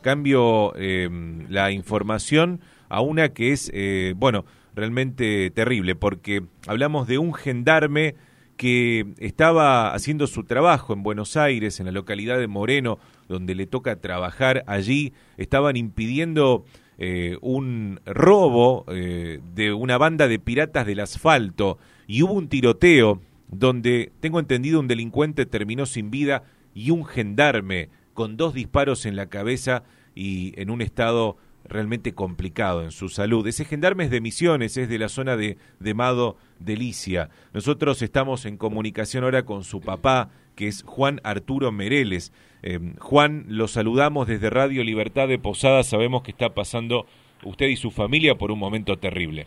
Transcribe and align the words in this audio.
cambio 0.00 0.74
em, 0.76 1.46
la 1.48 1.70
información 1.70 2.60
a 2.88 3.00
una 3.00 3.30
que 3.30 3.52
es, 3.52 3.70
eh, 3.74 4.14
bueno, 4.16 4.44
realmente 4.74 5.50
terrible, 5.50 5.94
porque 5.94 6.42
hablamos 6.66 7.06
de 7.06 7.18
un 7.18 7.34
gendarme 7.34 8.14
que 8.56 9.06
estaba 9.18 9.94
haciendo 9.94 10.26
su 10.26 10.44
trabajo 10.44 10.92
en 10.92 11.02
Buenos 11.02 11.36
Aires, 11.36 11.80
en 11.80 11.86
la 11.86 11.92
localidad 11.92 12.38
de 12.38 12.46
Moreno, 12.46 12.98
donde 13.28 13.54
le 13.54 13.66
toca 13.66 13.96
trabajar 13.96 14.64
allí, 14.66 15.14
estaban 15.38 15.76
impidiendo 15.76 16.64
eh, 16.98 17.38
un 17.40 18.00
robo 18.04 18.84
eh, 18.88 19.40
de 19.54 19.72
una 19.72 19.96
banda 19.96 20.28
de 20.28 20.38
piratas 20.38 20.86
del 20.86 21.00
asfalto 21.00 21.78
y 22.06 22.22
hubo 22.22 22.34
un 22.34 22.48
tiroteo 22.48 23.22
donde, 23.48 24.12
tengo 24.20 24.38
entendido, 24.38 24.78
un 24.78 24.88
delincuente 24.88 25.46
terminó 25.46 25.86
sin 25.86 26.10
vida 26.10 26.42
y 26.74 26.90
un 26.90 27.06
gendarme 27.06 27.88
con 28.20 28.36
dos 28.36 28.52
disparos 28.52 29.06
en 29.06 29.16
la 29.16 29.30
cabeza 29.30 29.82
y 30.14 30.52
en 30.60 30.68
un 30.68 30.82
estado 30.82 31.38
realmente 31.64 32.12
complicado 32.12 32.82
en 32.82 32.90
su 32.90 33.08
salud. 33.08 33.46
Ese 33.46 33.64
gendarme 33.64 34.04
es 34.04 34.10
de 34.10 34.20
Misiones, 34.20 34.76
es 34.76 34.90
de 34.90 34.98
la 34.98 35.08
zona 35.08 35.38
de, 35.38 35.56
de 35.78 35.94
Mado, 35.94 36.36
Delicia. 36.58 37.30
Nosotros 37.54 38.02
estamos 38.02 38.44
en 38.44 38.58
comunicación 38.58 39.24
ahora 39.24 39.46
con 39.46 39.64
su 39.64 39.80
papá, 39.80 40.28
que 40.54 40.68
es 40.68 40.82
Juan 40.82 41.22
Arturo 41.24 41.72
Mereles. 41.72 42.30
Eh, 42.62 42.78
Juan, 42.98 43.46
lo 43.48 43.68
saludamos 43.68 44.26
desde 44.26 44.50
Radio 44.50 44.84
Libertad 44.84 45.26
de 45.26 45.38
Posada. 45.38 45.82
Sabemos 45.82 46.22
que 46.22 46.32
está 46.32 46.50
pasando 46.50 47.06
usted 47.42 47.68
y 47.68 47.76
su 47.76 47.90
familia 47.90 48.34
por 48.34 48.50
un 48.50 48.58
momento 48.58 48.98
terrible. 48.98 49.46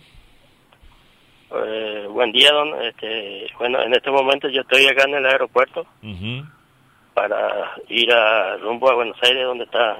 Eh, 1.64 2.08
buen 2.10 2.32
día, 2.32 2.52
don. 2.52 2.74
Este, 2.82 3.46
bueno, 3.60 3.84
en 3.84 3.94
este 3.94 4.10
momento 4.10 4.50
yo 4.50 4.62
estoy 4.62 4.88
acá 4.88 5.04
en 5.08 5.14
el 5.14 5.26
aeropuerto 5.28 5.86
para 7.14 7.76
ir 7.90 8.12
a 8.12 8.58
rumbo 8.58 8.90
a 8.90 8.96
Buenos 8.96 9.18
Aires, 9.22 9.46
donde 9.46 9.66
está 9.66 9.98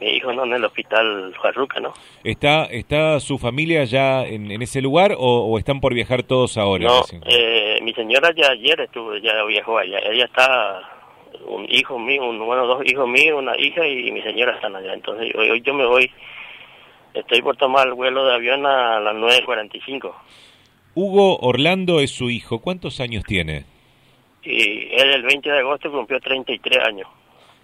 mi 0.00 0.08
hijo, 0.10 0.32
¿no? 0.32 0.44
En 0.44 0.52
el 0.52 0.64
hospital 0.64 1.34
Juarruca, 1.36 1.80
¿no? 1.80 1.92
¿Está, 2.24 2.64
está 2.64 3.20
su 3.20 3.38
familia 3.38 3.84
ya 3.84 4.24
en, 4.24 4.50
ese 4.62 4.80
lugar 4.80 5.14
o, 5.16 5.56
están 5.58 5.80
por 5.80 5.94
viajar 5.94 6.22
todos 6.24 6.58
ahora? 6.58 6.86
No, 6.86 7.02
eh, 7.26 7.78
mi 7.82 7.92
señora 7.94 8.30
ya 8.34 8.50
ayer 8.50 8.80
estuvo, 8.80 9.16
ya 9.16 9.44
viajó 9.44 9.78
allá. 9.78 9.98
Ella 9.98 10.24
está, 10.24 10.80
un 11.46 11.66
hijo 11.70 11.98
mío, 11.98 12.28
un, 12.28 12.44
bueno, 12.44 12.66
dos 12.66 12.82
hijos 12.84 13.08
míos, 13.08 13.38
una 13.38 13.56
hija 13.58 13.86
y 13.86 14.10
mi 14.10 14.22
señora 14.22 14.54
están 14.54 14.74
allá. 14.74 14.92
Entonces 14.92 15.32
hoy, 15.36 15.50
hoy 15.50 15.62
yo 15.62 15.74
me 15.74 15.86
voy, 15.86 16.10
estoy 17.14 17.42
por 17.42 17.56
tomar 17.56 17.86
el 17.86 17.94
vuelo 17.94 18.24
de 18.26 18.34
avión 18.34 18.66
a 18.66 18.98
las 19.00 19.14
9.45. 19.14 20.12
Hugo 20.94 21.38
Orlando 21.38 22.00
es 22.00 22.10
su 22.10 22.28
hijo. 22.28 22.58
¿Cuántos 22.58 23.00
años 23.00 23.24
tiene? 23.24 23.64
Y 24.44 24.88
él 24.94 25.12
el 25.14 25.22
20 25.22 25.50
de 25.50 25.58
agosto 25.58 25.90
cumplió 25.90 26.20
33 26.20 26.78
años. 26.84 27.08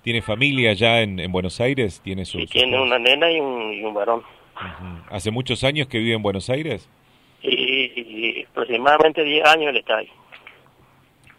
¿Tiene 0.03 0.23
familia 0.23 0.73
ya 0.73 1.01
en, 1.01 1.31
Buenos 1.31 1.61
Aires? 1.61 2.01
¿Tiene 2.03 2.25
su, 2.25 2.39
sí, 2.39 2.47
tiene 2.47 2.81
una 2.81 2.98
nena 2.98 3.31
y 3.31 3.41
un, 3.41 3.93
varón. 3.93 4.23
¿Hace 5.11 5.31
muchos 5.31 5.65
años 5.65 5.89
que 5.89 5.99
vive 5.99 6.15
en 6.15 6.23
Buenos 6.23 6.49
Aires? 6.51 6.89
Y, 7.43 8.45
aproximadamente 8.45 9.23
10 9.23 9.49
años 9.49 9.71
él 9.71 9.77
está 9.77 9.99
ahí. 9.99 10.09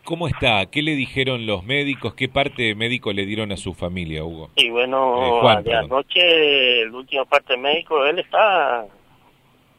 ¿Cómo 0.04 0.28
está? 0.28 0.66
¿Qué 0.66 0.82
le 0.82 0.96
dijeron 0.96 1.46
los 1.46 1.64
médicos? 1.64 2.16
¿Qué 2.16 2.28
parte 2.30 2.74
médico 2.76 3.14
le 3.14 3.26
dieron 3.26 3.52
a 3.52 3.58
su 3.58 3.74
familia, 3.74 4.24
Hugo? 4.24 4.50
Y 4.56 4.70
bueno, 4.70 5.42
eh, 5.42 5.64
de 5.64 5.76
anoche, 5.76 6.82
el 6.82 6.94
último 6.94 7.26
parte 7.26 7.56
médico, 7.58 8.06
él 8.06 8.20
está 8.20 8.88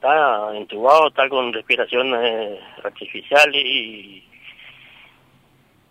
está 0.00 0.56
entubado, 0.56 1.08
está 1.08 1.28
con 1.28 1.52
respiración 1.52 2.14
eh, 2.14 2.58
artificial 2.82 3.54
y 3.54 4.24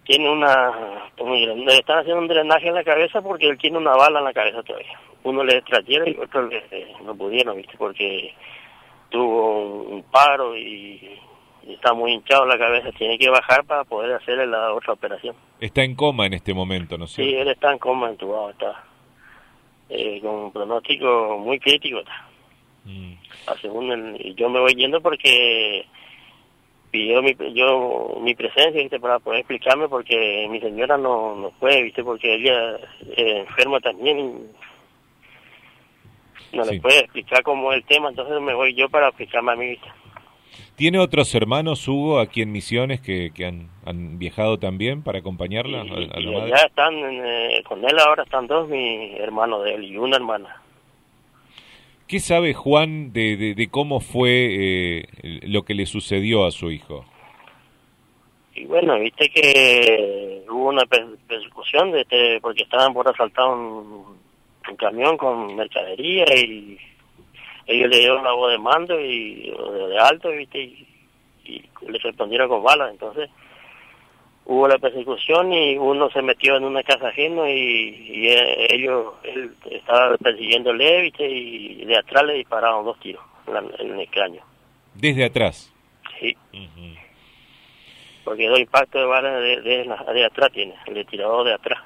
tiene 0.09 0.27
una, 0.27 0.71
le 1.19 1.77
están 1.77 1.99
haciendo 1.99 2.23
un 2.23 2.27
drenaje 2.27 2.67
en 2.67 2.73
la 2.73 2.83
cabeza 2.83 3.21
porque 3.21 3.47
él 3.47 3.59
tiene 3.59 3.77
una 3.77 3.91
bala 3.91 4.17
en 4.17 4.25
la 4.25 4.33
cabeza 4.33 4.63
todavía. 4.63 4.99
Uno 5.23 5.43
le 5.43 5.57
extrayeron 5.57 6.09
y 6.09 6.17
otro 6.17 6.47
le, 6.47 6.63
no 7.03 7.15
pudieron, 7.15 7.55
¿viste? 7.55 7.75
Porque 7.77 8.33
tuvo 9.09 9.83
un, 9.83 10.01
paro 10.01 10.57
y, 10.57 11.15
está 11.67 11.93
muy 11.93 12.13
hinchado 12.13 12.47
la 12.47 12.57
cabeza, 12.57 12.89
tiene 12.97 13.19
que 13.19 13.29
bajar 13.29 13.63
para 13.65 13.83
poder 13.83 14.13
hacerle 14.13 14.47
la 14.47 14.73
otra 14.73 14.93
operación. 14.93 15.35
Está 15.59 15.83
en 15.83 15.93
coma 15.93 16.25
en 16.25 16.33
este 16.33 16.55
momento, 16.55 16.97
¿no 16.97 17.05
es 17.05 17.11
Sí, 17.11 17.35
él 17.35 17.47
está 17.47 17.71
en 17.71 17.77
coma, 17.77 18.09
entubado, 18.09 18.49
está 18.49 18.83
eh, 19.89 20.19
con 20.21 20.33
un 20.33 20.51
pronóstico 20.51 21.37
muy 21.37 21.59
crítico. 21.59 21.99
Está. 21.99 22.25
Mm. 22.85 23.13
según 23.61 23.91
el, 23.91 24.35
yo 24.35 24.49
me 24.49 24.59
voy 24.59 24.73
yendo 24.73 25.01
porque 25.01 25.85
pidió 26.91 27.21
mi, 27.21 27.35
yo 27.53 28.17
mi 28.21 28.35
presencia 28.35 28.81
¿viste? 28.81 28.99
para 28.99 29.19
poder 29.19 29.39
explicarme 29.39 29.87
porque 29.87 30.47
mi 30.49 30.59
señora 30.59 30.97
no, 30.97 31.35
no 31.35 31.51
puede, 31.51 31.83
¿viste? 31.83 32.03
porque 32.03 32.35
ella 32.35 32.77
es 33.15 33.47
enferma 33.47 33.79
también 33.79 34.19
y 34.19 34.33
no 36.57 36.65
le 36.65 36.79
puede 36.81 36.99
explicar 36.99 37.43
cómo 37.43 37.71
es 37.71 37.79
el 37.79 37.85
tema, 37.85 38.09
entonces 38.09 38.41
me 38.41 38.53
voy 38.53 38.73
yo 38.73 38.89
para 38.89 39.09
explicarme 39.09 39.51
a 39.51 39.55
mi 39.55 39.69
vista. 39.69 39.95
¿Tiene 40.75 40.97
otros 40.99 41.35
hermanos, 41.35 41.87
Hugo, 41.87 42.19
aquí 42.19 42.41
en 42.41 42.51
Misiones 42.51 43.01
que, 43.01 43.31
que 43.35 43.45
han, 43.45 43.69
han 43.85 44.17
viajado 44.17 44.57
también 44.57 45.03
para 45.03 45.19
acompañarla? 45.19 45.83
ya 45.85 46.55
están, 46.65 46.95
eh, 46.95 47.61
con 47.67 47.83
él 47.83 47.99
ahora 47.99 48.23
están 48.23 48.47
dos, 48.47 48.67
mi 48.67 49.15
hermano 49.17 49.61
de 49.61 49.75
él 49.75 49.83
y 49.83 49.97
una 49.97 50.15
hermana. 50.15 50.61
¿Qué 52.09 52.19
sabe 52.19 52.55
Juan 52.55 53.13
de, 53.13 53.53
de, 53.55 53.69
cómo 53.69 53.99
fue 53.99 54.31
eh, 54.31 55.05
lo 55.43 55.61
que 55.61 55.75
le 55.75 55.85
sucedió 55.85 56.43
a 56.43 56.49
su 56.49 56.71
hijo? 56.71 57.05
Y 58.55 58.65
bueno, 58.65 58.99
viste 58.99 59.29
que 59.29 60.43
hubo 60.49 60.69
una 60.69 60.87
persecución 60.87 61.91
de 61.91 62.01
este, 62.01 62.41
porque 62.41 62.63
estaban 62.63 62.95
por 62.95 63.07
asaltar 63.07 63.45
un, 63.49 64.17
camión 64.75 65.17
con 65.17 65.55
mercadería 65.55 66.25
y 66.35 66.79
ellos 67.67 67.89
le 67.89 67.99
dieron 67.99 68.23
la 68.23 68.31
voz 68.31 68.53
de 68.53 68.57
mando 68.57 68.99
y 68.99 69.51
de, 69.51 69.99
alto, 69.99 70.31
viste, 70.31 70.63
y 71.45 71.63
le 71.87 71.99
respondieron 71.99 72.49
con 72.49 72.63
balas. 72.63 72.89
Entonces, 72.89 73.29
hubo 74.49 74.67
la 74.67 74.79
persecución 74.79 75.53
y 75.53 75.77
uno 75.77 76.09
se 76.09 76.23
metió 76.23 76.57
en 76.57 76.63
una 76.63 76.81
casa 76.81 77.09
ajena 77.09 77.47
y, 77.51 78.27
ellos, 78.71 79.13
él 79.23 79.51
estaba 79.69 80.17
persiguiendo 80.17 80.73
¿viste? 80.73 81.29
y 81.29 81.85
de 81.85 81.95
atrás 81.95 82.23
le 82.23 82.33
dispararon 82.33 82.83
dos 82.83 82.99
tiros 82.99 83.21
en, 83.47 83.99
el 83.99 84.09
cráneo. 84.09 84.41
¿Desde 84.95 85.25
atrás? 85.25 85.71
Sí. 86.19 86.35
Porque 88.23 88.47
dos 88.47 88.59
impactos 88.59 89.01
de 89.01 89.07
balas 89.07 89.39
de, 89.39 89.61
de, 89.61 90.25
atrás 90.25 90.49
tiene, 90.51 90.73
le 90.91 91.05
tiró 91.05 91.43
de 91.43 91.53
atrás. 91.53 91.83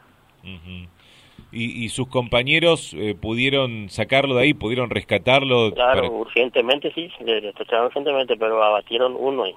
¿Y, 1.51 1.84
¿Y, 1.85 1.90
sus 1.90 2.07
compañeros 2.07 2.94
eh, 2.94 3.13
pudieron 3.13 3.90
sacarlo 3.90 4.35
de 4.35 4.44
ahí, 4.44 4.53
pudieron 4.53 4.90
rescatarlo? 4.90 5.74
Claro, 5.74 6.09
urgentemente 6.12 6.94
sí, 6.94 7.12
le, 7.19 7.41
le 7.41 7.53
urgentemente, 7.85 8.38
pero 8.38 8.63
abatieron 8.63 9.16
uno 9.18 9.44
ahí. 9.44 9.56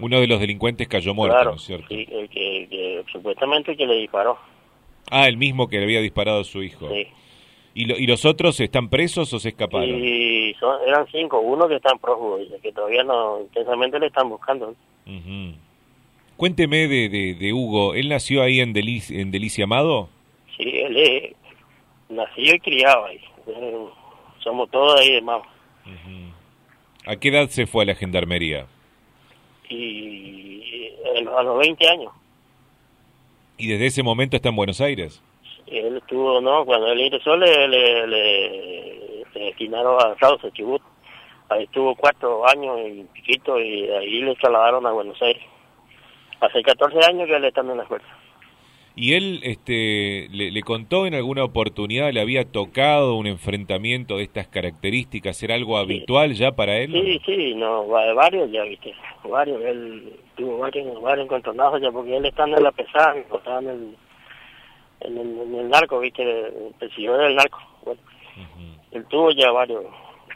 Uno 0.00 0.20
de 0.20 0.26
los 0.26 0.40
delincuentes 0.40 0.88
cayó 0.88 1.14
muerto, 1.14 1.44
¿no 1.44 1.54
es 1.54 1.62
cierto? 1.62 1.88
Sí, 1.88 2.06
el 2.10 2.28
que, 2.28 3.04
supuestamente 3.12 3.76
que 3.76 3.86
le 3.86 3.96
disparó. 3.96 4.38
Ah, 5.10 5.28
el 5.28 5.36
mismo 5.36 5.68
que 5.68 5.78
le 5.78 5.84
había 5.84 6.00
disparado 6.00 6.40
a 6.40 6.44
su 6.44 6.62
hijo. 6.62 6.88
Sí. 6.88 7.06
¿Y, 7.74 7.92
¿Y 7.92 8.06
los 8.06 8.24
otros 8.24 8.58
están 8.60 8.88
presos 8.88 9.32
o 9.32 9.38
se 9.38 9.50
escaparon? 9.50 9.88
Y 9.88 10.54
eran 10.86 11.06
cinco, 11.10 11.40
uno 11.40 11.68
que 11.68 11.76
están 11.76 11.98
prófugos, 11.98 12.40
que 12.62 12.72
todavía 12.72 13.04
no, 13.04 13.40
intensamente 13.40 13.98
le 13.98 14.06
están 14.06 14.28
buscando. 14.28 14.74
Cuénteme 16.36 16.88
de, 16.88 17.36
de, 17.38 17.52
Hugo, 17.52 17.94
¿él 17.94 18.08
nació 18.08 18.42
ahí 18.42 18.60
en, 18.60 18.72
en 18.76 19.30
Delicia 19.30 19.64
Amado? 19.64 20.08
Sí, 20.56 20.68
él 20.68 20.96
es, 20.96 21.36
nació 22.08 22.54
y 22.54 22.60
criado 22.60 23.04
ahí. 23.06 23.20
Somos 24.38 24.70
todos 24.70 25.00
ahí 25.00 25.12
de 25.12 25.22
Mao. 25.22 25.42
¿A 27.06 27.16
qué 27.16 27.28
edad 27.28 27.48
se 27.48 27.66
fue 27.66 27.84
a 27.84 27.86
la 27.86 27.94
gendarmería? 27.94 28.66
Y 29.70 30.92
a 31.36 31.42
los 31.42 31.58
20 31.58 31.88
años. 31.88 32.12
¿Y 33.56 33.68
desde 33.68 33.86
ese 33.86 34.02
momento 34.02 34.36
está 34.36 34.48
en 34.48 34.56
Buenos 34.56 34.80
Aires? 34.80 35.22
Él 35.66 35.98
estuvo, 35.98 36.40
no, 36.40 36.64
cuando 36.64 36.88
él 36.88 37.00
ingresó 37.00 37.36
le, 37.36 37.68
le, 37.68 38.06
le, 38.06 39.24
destinaron 39.34 39.96
a 40.00 40.16
Sauce, 40.18 40.50
Chubut. 40.52 40.82
Ahí 41.48 41.64
estuvo 41.64 41.94
cuatro 41.94 42.48
años 42.48 42.78
y 42.86 43.04
piquito 43.12 43.60
y 43.60 43.88
ahí 43.90 44.22
le 44.22 44.34
trasladaron 44.36 44.86
a 44.86 44.92
Buenos 44.92 45.20
Aires. 45.22 45.42
Hace 46.40 46.62
14 46.62 47.04
años 47.04 47.26
que 47.26 47.36
él 47.36 47.44
está 47.44 47.60
en 47.60 47.76
la 47.76 47.86
fuerza. 47.86 48.08
¿Y 49.00 49.14
él 49.14 49.40
este, 49.44 50.28
le, 50.30 50.60
contó 50.60 51.06
en 51.06 51.14
alguna 51.14 51.42
oportunidad, 51.42 52.12
le 52.12 52.20
había 52.20 52.44
tocado 52.44 53.14
un 53.14 53.26
enfrentamiento 53.26 54.18
de 54.18 54.24
estas 54.24 54.46
características? 54.46 55.42
¿Era 55.42 55.54
algo 55.54 55.78
habitual 55.78 56.34
ya 56.34 56.52
para 56.52 56.76
él? 56.76 56.92
Sí, 56.92 57.22
sí, 57.24 57.54
no, 57.54 57.86
varios 57.86 58.52
ya, 58.52 58.62
viste, 58.64 58.94
varios. 59.24 59.62
Él 59.62 60.12
tuvo 60.36 60.58
varios, 60.58 61.00
varios 61.00 61.24
encontronazos 61.24 61.80
ya, 61.80 61.90
porque 61.90 62.14
él 62.14 62.26
está 62.26 62.44
en 62.44 62.62
la 62.62 62.72
pesada, 62.72 63.16
estaba 63.16 63.60
en 63.60 63.68
el, 63.68 63.96
en 65.00 65.16
el, 65.16 65.38
en 65.40 65.54
el 65.54 65.70
narco, 65.70 65.98
viste, 66.00 66.52
persiguió 66.78 67.16
del 67.16 67.36
narco. 67.36 67.58
Bueno, 67.82 68.02
él 68.90 69.06
tuvo 69.08 69.30
ya 69.30 69.50
varios 69.50 69.86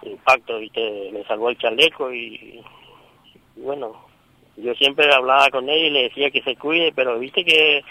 impactos, 0.04 0.60
viste, 0.60 1.12
le 1.12 1.22
salvó 1.24 1.50
el 1.50 1.58
chaleco 1.58 2.10
y, 2.14 2.62
y 3.56 3.60
bueno, 3.60 4.06
yo 4.56 4.74
siempre 4.76 5.12
hablaba 5.12 5.50
con 5.50 5.68
él 5.68 5.84
y 5.84 5.90
le 5.90 6.02
decía 6.04 6.30
que 6.30 6.40
se 6.40 6.56
cuide, 6.56 6.92
pero 6.96 7.18
viste 7.18 7.44
que 7.44 7.84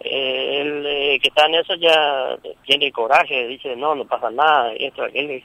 eh, 0.00 0.60
el 0.60 0.86
eh, 0.86 1.18
que 1.20 1.28
está 1.28 1.46
en 1.46 1.54
eso 1.54 1.74
ya 1.74 2.36
tiene 2.64 2.92
coraje, 2.92 3.46
dice, 3.46 3.76
no, 3.76 3.94
no 3.94 4.04
pasa 4.06 4.30
nada, 4.30 4.72
esto, 4.74 5.02
aquello. 5.02 5.42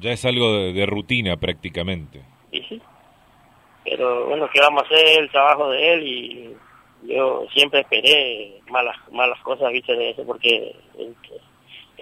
Ya 0.00 0.12
es 0.12 0.24
algo 0.24 0.52
de, 0.52 0.86
rutina 0.86 1.36
prácticamente. 1.36 2.22
Sí, 2.52 2.64
sí. 2.68 2.82
Pero 3.84 4.26
bueno, 4.26 4.48
¿qué 4.52 4.60
vamos 4.60 4.82
a 4.82 4.86
hacer? 4.86 5.22
El 5.22 5.30
trabajo 5.30 5.70
de 5.70 5.94
él 5.94 6.06
y 6.06 6.56
yo 7.02 7.46
siempre 7.52 7.80
esperé 7.80 8.60
malas 8.70 8.96
malas 9.10 9.40
cosas, 9.40 9.72
viste, 9.72 9.94
de 9.94 10.10
eso, 10.10 10.24
porque 10.26 10.74
él, 10.98 11.14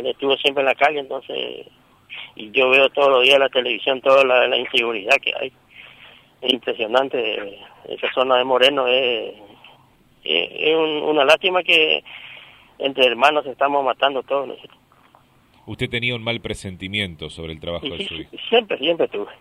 estuvo 0.07 0.37
siempre 0.37 0.63
en 0.63 0.67
la 0.67 0.75
calle, 0.75 0.99
entonces, 0.99 1.67
y 2.35 2.51
yo 2.51 2.71
veo 2.71 2.89
todos 2.91 3.11
los 3.11 3.23
días 3.23 3.39
la 3.39 3.49
televisión, 3.49 4.01
toda 4.01 4.25
la, 4.25 4.57
inseguridad 4.57 5.17
que 5.23 5.33
hay. 5.39 5.53
Es 6.43 6.53
impresionante, 6.53 7.59
esa 7.89 8.13
zona 8.13 8.37
de 8.37 8.45
Moreno 8.45 8.87
es, 8.87 9.35
es, 10.29 10.77
una 10.77 11.25
lástima 11.25 11.63
que 11.63 12.03
entre 12.79 13.07
hermanos 13.07 13.47
estamos 13.47 13.85
matando 13.85 14.23
todos 14.23 14.49
nosotros. 14.49 14.79
Usted 15.67 15.91
tenía 15.91 16.15
un 16.15 16.23
mal 16.23 16.41
presentimiento 16.41 17.29
sobre 17.31 17.53
el 17.53 17.61
trabajo 17.61 17.89
de 17.89 18.07
su 18.07 18.15
hijo. 18.15 18.31
Siempre, 18.49 18.79
siempre 18.79 19.09
tuve. 19.09 19.33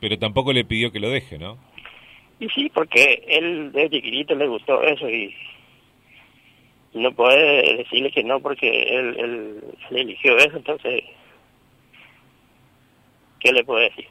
Pero 0.00 0.18
tampoco 0.18 0.52
le 0.52 0.64
pidió 0.64 0.92
que 0.92 1.00
lo 1.00 1.10
deje, 1.10 1.38
¿no? 1.38 1.58
Y 2.38 2.48
sí, 2.50 2.70
porque 2.72 3.24
él 3.28 3.72
desde 3.72 3.90
chiquitito 3.90 4.34
le 4.34 4.46
gustó 4.46 4.82
eso 4.82 5.08
y 5.08 5.34
no 6.94 7.12
puede 7.12 7.76
decirle 7.76 8.10
que 8.10 8.24
no 8.24 8.40
porque 8.40 8.68
él, 8.68 9.16
él, 9.18 9.64
eligió 9.90 10.36
eso, 10.38 10.56
entonces, 10.56 11.04
¿qué 13.40 13.52
le 13.52 13.64
puede 13.64 13.90
decir? 13.90 14.06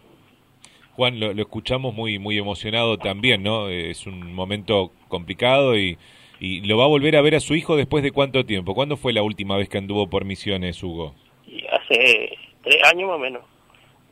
Juan, 0.96 1.20
lo, 1.20 1.34
lo, 1.34 1.42
escuchamos 1.42 1.94
muy 1.94 2.20
muy 2.20 2.38
emocionado 2.38 2.98
también, 2.98 3.44
¿no? 3.44 3.70
Es 3.70 4.08
un 4.08 4.34
momento 4.34 4.92
complicado 5.08 5.78
y, 5.78 5.98
y 6.40 6.62
lo 6.62 6.78
va 6.78 6.86
a 6.86 6.88
volver 6.88 7.16
a 7.16 7.22
ver 7.22 7.36
a 7.36 7.40
su 7.40 7.56
hijo 7.56 7.76
después 7.76 8.04
de 8.04 8.12
cuánto 8.12 8.46
tiempo. 8.46 8.74
¿Cuándo 8.74 8.98
fue 8.98 9.14
la 9.14 9.24
última 9.24 9.58
vez 9.58 9.70
que 9.70 9.78
anduvo 9.78 10.10
por 10.10 10.26
misiones, 10.26 10.82
Hugo? 10.82 11.14
Y 11.48 11.66
hace 11.68 12.38
tres 12.64 12.84
años 12.92 13.10
más 13.10 13.18
o 13.18 13.20
menos. 13.20 13.44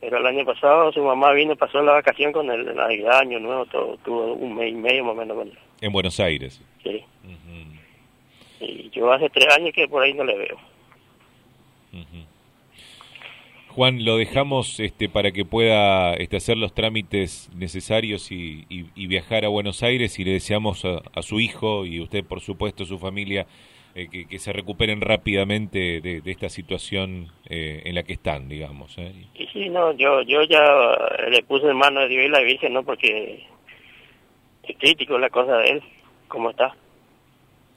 Pero 0.00 0.18
el 0.18 0.26
año 0.26 0.44
pasado 0.44 0.92
su 0.92 1.02
mamá 1.02 1.32
vino, 1.32 1.56
pasó 1.56 1.80
la 1.80 1.92
vacación 1.92 2.32
con 2.32 2.50
el 2.50 2.74
Navidad, 2.74 3.20
Año 3.20 3.40
Nuevo, 3.40 3.64
todo, 3.66 3.96
tuvo 4.04 4.34
un 4.34 4.54
mes 4.54 4.70
y 4.70 4.74
medio 4.74 5.02
más 5.04 5.14
o 5.14 5.34
menos. 5.34 5.48
En 5.80 5.92
Buenos 5.92 6.20
Aires. 6.20 6.62
Sí. 6.82 7.02
Y 8.60 8.90
yo 8.90 9.10
hace 9.10 9.30
tres 9.30 9.48
años 9.54 9.72
que 9.74 9.88
por 9.88 10.02
ahí 10.02 10.12
no 10.12 10.24
le 10.24 10.36
veo. 10.36 10.58
Juan, 13.74 14.04
lo 14.04 14.16
dejamos 14.16 14.78
este, 14.78 15.08
para 15.08 15.32
que 15.32 15.44
pueda 15.44 16.14
este, 16.14 16.36
hacer 16.36 16.56
los 16.56 16.74
trámites 16.74 17.50
necesarios 17.56 18.30
y, 18.30 18.66
y, 18.68 19.06
viajar 19.08 19.44
a 19.44 19.48
Buenos 19.48 19.82
Aires 19.82 20.16
y 20.20 20.24
le 20.24 20.30
deseamos 20.30 20.84
a, 20.84 21.02
a 21.12 21.22
su 21.22 21.40
hijo 21.40 21.84
y 21.84 22.00
usted, 22.00 22.24
por 22.24 22.40
supuesto, 22.40 22.84
su 22.84 23.00
familia, 23.00 23.48
eh, 23.96 24.08
que, 24.28 24.38
se 24.38 24.52
recuperen 24.52 25.00
rápidamente 25.00 26.00
de, 26.00 26.22
esta 26.26 26.48
situación 26.48 27.32
eh, 27.48 27.82
en 27.84 27.96
la 27.96 28.04
que 28.04 28.12
están, 28.12 28.48
digamos. 28.48 28.96
¿eh? 28.96 29.26
Y 29.34 29.46
sí, 29.48 29.68
no, 29.68 29.92
yo, 29.92 30.22
yo 30.22 30.44
ya 30.44 30.62
le 31.28 31.42
puse 31.42 31.68
en 31.68 31.76
mano 31.76 32.00
de 32.00 32.08
Dios 32.08 32.26
y 32.26 32.28
la 32.28 32.40
Virgen, 32.42 32.74
¿no? 32.74 32.84
Porque 32.84 33.44
es 34.64 34.76
crítico 34.78 35.18
la 35.18 35.30
cosa 35.30 35.58
de 35.58 35.70
él, 35.70 35.82
cómo 36.28 36.50
está. 36.50 36.76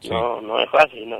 No, 0.09 0.41
no 0.41 0.59
es 0.59 0.69
fácil, 0.69 1.09
no, 1.09 1.17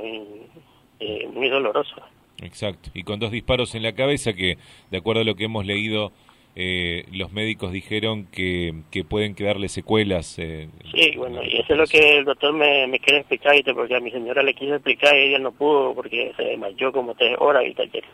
es 1.00 1.28
muy 1.30 1.48
doloroso. 1.48 1.96
Exacto, 2.42 2.90
y 2.94 3.02
con 3.02 3.18
dos 3.18 3.30
disparos 3.30 3.74
en 3.74 3.82
la 3.82 3.92
cabeza 3.92 4.32
que, 4.32 4.58
de 4.90 4.98
acuerdo 4.98 5.22
a 5.22 5.24
lo 5.24 5.34
que 5.34 5.44
hemos 5.44 5.66
leído, 5.66 6.12
eh, 6.60 7.04
los 7.12 7.32
médicos 7.32 7.70
dijeron 7.70 8.26
que, 8.32 8.74
que 8.90 9.04
pueden 9.04 9.36
quedarle 9.36 9.68
secuelas. 9.68 10.40
Eh, 10.40 10.68
sí, 10.92 11.16
bueno, 11.16 11.40
y 11.42 11.56
eso 11.56 11.74
es 11.74 11.78
lo 11.78 11.86
que 11.86 12.18
el 12.18 12.24
doctor 12.24 12.52
me, 12.52 12.86
me 12.88 12.98
quiere 12.98 13.20
explicar, 13.20 13.54
porque 13.74 13.94
a 13.94 14.00
mi 14.00 14.10
señora 14.10 14.42
le 14.42 14.54
quiso 14.54 14.74
explicar 14.74 15.14
y 15.16 15.28
ella 15.28 15.38
no 15.38 15.52
pudo 15.52 15.94
porque 15.94 16.32
se 16.36 16.42
desmayó 16.42 16.90
como 16.90 17.14
tres 17.14 17.36
horas 17.38 17.62
y 17.64 17.80
ayer. 17.80 18.04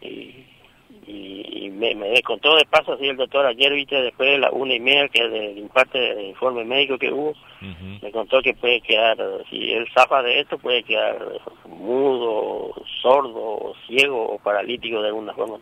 Y, 0.00 0.46
y, 1.06 1.70
me, 1.70 1.94
me, 1.94 2.22
contó 2.22 2.56
de 2.56 2.64
paso 2.64 2.94
así 2.94 3.06
el 3.06 3.18
doctor 3.18 3.44
ayer, 3.44 3.72
viste, 3.72 4.00
después 4.00 4.30
de 4.30 4.38
la 4.38 4.50
una 4.50 4.74
y 4.74 4.80
media 4.80 5.08
que 5.08 5.28
del 5.28 5.68
parte 5.68 5.98
del 5.98 6.28
informe 6.28 6.64
médico 6.64 6.96
que 6.96 7.12
hubo, 7.12 7.34
me 8.02 8.10
contó 8.12 8.40
que 8.40 8.54
puede 8.54 8.80
quedar, 8.80 9.18
si 9.50 9.72
él 9.72 9.86
zafa 9.92 10.22
de 10.22 10.40
esto, 10.40 10.56
puede 10.56 10.82
quedar 10.84 11.18
mudo, 11.76 12.74
sordo, 13.02 13.74
ciego 13.86 14.34
o 14.34 14.38
paralítico 14.38 15.00
de 15.02 15.08
alguna 15.08 15.32
forma. 15.34 15.58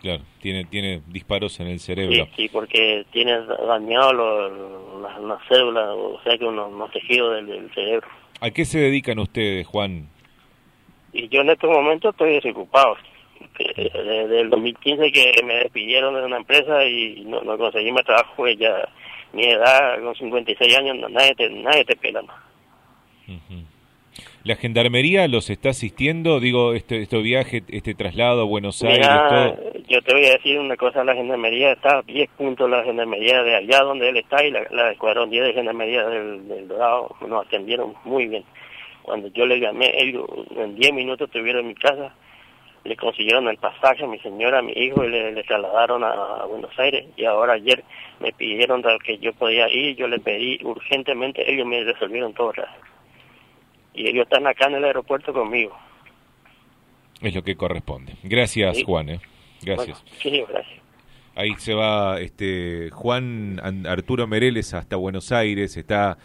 Claro, 0.00 0.22
tiene, 0.40 0.64
tiene 0.64 1.02
disparos 1.08 1.58
en 1.60 1.68
el 1.68 1.80
cerebro. 1.80 2.28
Sí, 2.36 2.48
porque 2.48 3.04
tiene 3.10 3.38
dañado 3.46 4.12
las, 5.02 5.48
células, 5.48 5.88
o 5.88 6.20
sea 6.22 6.38
que 6.38 6.44
unos, 6.44 6.90
tejidos 6.92 7.46
del, 7.46 7.72
cerebro. 7.74 8.06
¿A 8.40 8.50
qué 8.50 8.64
se 8.64 8.78
dedican 8.78 9.18
ustedes, 9.18 9.66
Juan? 9.66 10.08
Y 11.12 11.28
yo 11.28 11.40
en 11.40 11.50
estos 11.50 11.70
momentos 11.70 12.12
estoy 12.12 12.34
desocupado. 12.34 12.96
Desde 13.58 14.40
el 14.40 14.50
2015 14.50 15.10
que 15.10 15.32
me 15.44 15.54
despidieron 15.54 16.14
de 16.14 16.24
una 16.24 16.36
empresa 16.36 16.84
y 16.84 17.24
no, 17.24 17.40
conseguí 17.58 17.90
más 17.90 18.04
trabajo, 18.04 18.32
pues 18.36 18.56
ya 18.56 18.88
mi 19.32 19.44
edad, 19.44 20.00
con 20.00 20.14
56 20.14 20.76
años, 20.76 21.10
nadie 21.10 21.34
te, 21.34 21.50
nadie 21.50 21.84
te 21.84 21.96
pela 21.96 22.22
más. 22.22 22.36
¿La 24.48 24.56
gendarmería 24.56 25.28
los 25.28 25.50
está 25.50 25.68
asistiendo? 25.68 26.40
Digo, 26.40 26.72
este, 26.72 27.02
este 27.02 27.20
viaje, 27.20 27.62
este 27.68 27.92
traslado 27.94 28.40
a 28.40 28.44
Buenos 28.44 28.82
Aires, 28.82 29.06
Yo 29.86 30.00
te 30.00 30.14
voy 30.14 30.24
a 30.24 30.30
decir 30.30 30.58
una 30.58 30.74
cosa, 30.74 31.04
la 31.04 31.14
gendarmería 31.14 31.72
está 31.72 31.98
a 31.98 32.02
10 32.02 32.30
puntos, 32.30 32.70
la 32.70 32.82
gendarmería 32.82 33.42
de 33.42 33.56
allá 33.56 33.80
donde 33.82 34.08
él 34.08 34.16
está 34.16 34.42
y 34.42 34.50
la, 34.50 34.66
la 34.70 34.90
escuadrón 34.90 35.28
10 35.28 35.48
de 35.48 35.52
gendarmería 35.52 36.02
del, 36.06 36.48
del 36.48 36.66
Dorado 36.66 37.14
nos 37.28 37.44
atendieron 37.44 37.92
muy 38.04 38.26
bien. 38.26 38.42
Cuando 39.02 39.28
yo 39.28 39.44
le 39.44 39.60
llamé, 39.60 39.92
ellos 39.98 40.24
en 40.56 40.76
10 40.76 40.94
minutos 40.94 41.28
estuvieron 41.28 41.64
en 41.64 41.68
mi 41.68 41.74
casa, 41.74 42.14
le 42.84 42.96
consiguieron 42.96 43.48
el 43.48 43.58
pasaje 43.58 44.04
a 44.04 44.08
mi 44.08 44.18
señora, 44.20 44.60
a 44.60 44.62
mi 44.62 44.72
hijo 44.72 45.04
y 45.04 45.10
le, 45.10 45.42
trasladaron 45.42 46.02
a, 46.04 46.46
Buenos 46.46 46.72
Aires 46.78 47.04
y 47.18 47.26
ahora 47.26 47.52
ayer 47.52 47.84
me 48.18 48.32
pidieron 48.32 48.82
que 49.04 49.18
yo 49.18 49.34
podía 49.34 49.68
ir, 49.68 49.94
yo 49.96 50.08
le 50.08 50.18
pedí 50.18 50.58
urgentemente, 50.64 51.44
ellos 51.52 51.66
me 51.66 51.84
resolvieron 51.84 52.32
todo 52.32 52.54
y 53.98 54.06
ellos 54.06 54.22
están 54.22 54.46
acá 54.46 54.68
en 54.68 54.76
el 54.76 54.84
aeropuerto 54.84 55.32
conmigo. 55.32 55.76
Es 57.20 57.34
lo 57.34 57.42
que 57.42 57.56
corresponde. 57.56 58.14
Gracias, 58.22 58.82
Juan. 58.84 59.10
¿eh? 59.10 59.20
Gracias. 59.62 60.04
sí, 60.20 60.44
gracias. 60.48 60.78
Ahí 61.34 61.54
se 61.58 61.74
va 61.74 62.20
este 62.20 62.90
Juan 62.90 63.60
Arturo 63.86 64.26
Mereles 64.26 64.74
hasta 64.74 64.96
Buenos 64.96 65.30
Aires, 65.30 65.76
está 65.76 66.18